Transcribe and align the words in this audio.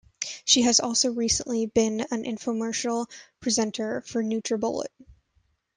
She 0.45 0.63
has 0.63 0.79
also 0.79 1.11
recently 1.11 1.67
been 1.67 2.01
an 2.09 2.23
infomercial 2.23 3.05
presenter 3.39 4.01
for 4.01 4.23
Nutribullet. 4.23 4.89